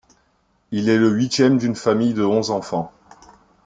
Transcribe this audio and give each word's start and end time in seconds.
Il 0.71 0.89
est 0.89 0.97
le 0.97 1.11
huitième 1.11 1.59
d'une 1.59 1.75
famille 1.75 2.15
de 2.15 2.23
onze 2.23 2.49
enfants. 2.49 2.91